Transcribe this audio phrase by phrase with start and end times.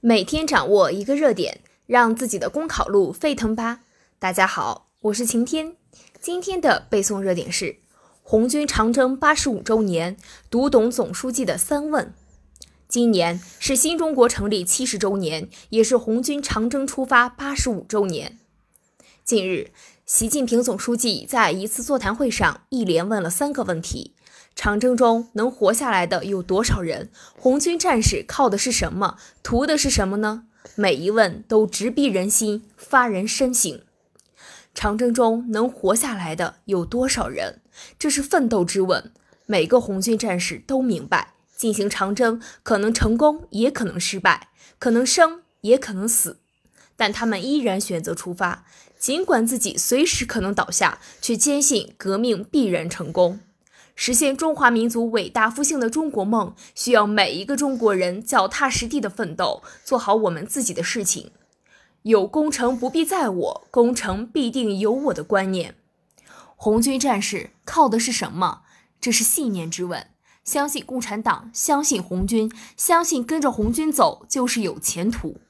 [0.00, 3.80] 每天掌握一个热点，让自己的公考路沸腾吧！
[4.20, 5.74] 大家好，我是晴天。
[6.20, 7.78] 今天的背诵热点是
[8.22, 10.16] 红军长征八十五周年，
[10.48, 12.14] 读懂总书记的三问。
[12.86, 18.38] 今年是新中国成立七十周年，也是红军长征出发八十五周年。
[19.24, 19.72] 近日，
[20.06, 24.14] 习近平总书记在一次座谈会上一连问了三个问题。
[24.58, 27.10] 长征中能活下来的有多少人？
[27.38, 29.16] 红军战士靠的是什么？
[29.40, 30.46] 图的是什么呢？
[30.74, 33.80] 每一问都直逼人心，发人深省。
[34.74, 37.60] 长征中能活下来的有多少人？
[38.00, 39.12] 这是奋斗之问。
[39.46, 44.48] 每个红军战士都明白，进行长征可能成功，也可能失败，
[44.80, 46.40] 可能生，也可能死，
[46.96, 48.64] 但他们依然选择出发，
[48.98, 53.38] 尽管自己随时可能倒下，却坚信革命必然成功。
[54.00, 61.32] 实现中华民族伟大复兴的中国梦，需要每一个中国人脚踏实地的奋斗，做好我们自己的事情。
[62.02, 65.74] 有功成不必在我，功成必定有我的观念。
[66.54, 68.62] 红军战士靠的是什么？
[69.00, 70.06] 这是信念之问。
[70.44, 75.40] 相信共产党，相信红军，相信跟着红军走就是有前途。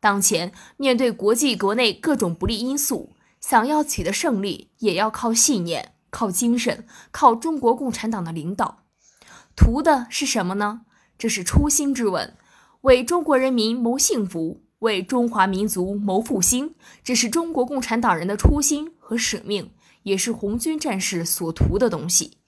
[0.00, 3.10] 当前面对国际国内各种不利因素，
[3.42, 5.92] 想要取得胜利，也要靠信念。
[6.10, 8.82] 靠精神，靠中国共产党的领导，
[9.56, 10.82] 图的是什么呢？
[11.16, 12.36] 这是初心之问，
[12.82, 19.70] 为中国人民谋幸福，为中华民族谋复兴，这是中国共产党人的初心和使命，
[20.04, 22.38] 也是红军战士所图的东西。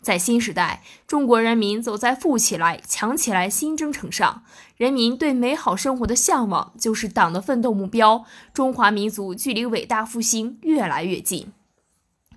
[0.00, 4.42] 在新时代，中国人民走在富起来、强起来新征程上，
[4.76, 11.52] 人民对美好生活的向往就是党的奋斗目标，中华民族距离伟大复兴越来越近。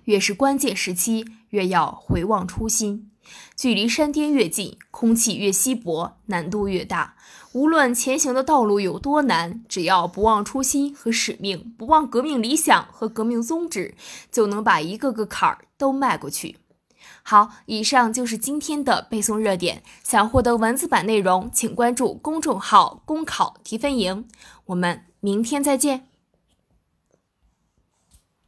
[0.06, 3.12] 越是关键时期，越要回望初心。
[3.56, 7.16] 距离山巅越近，空气越稀薄，难度越大。
[7.52, 13.94] 无论前行的道路有多难，只要不忘初心和使命，不忘革命理想和革命宗旨，
[14.30, 16.58] 就能把一个个坎儿都迈过去。
[17.24, 19.82] 好，以上就是今天的背诵热点。
[20.04, 24.28] 想获得文字版内容，请关注公众号“公考提分营”。
[24.66, 26.06] 我们明天再见。